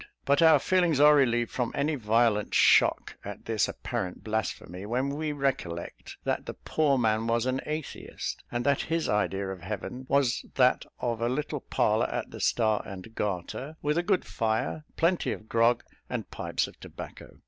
[0.25, 5.31] But our feelings are relieved from any violent shock at this apparent blasphemy, when we
[5.31, 10.43] recollect that the poor man was an atheist; and that his idea of Heaven was
[10.55, 15.31] that of a little parlour at the Star and Garter, with a good fire, plenty
[15.33, 17.37] of grog, and pipes of tobacco.